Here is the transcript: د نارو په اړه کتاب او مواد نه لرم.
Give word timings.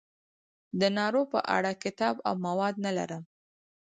د 0.79 0.81
نارو 0.97 1.23
په 1.33 1.39
اړه 1.57 1.71
کتاب 1.83 2.15
او 2.27 2.33
مواد 2.45 2.75
نه 2.85 2.91
لرم. 2.97 3.23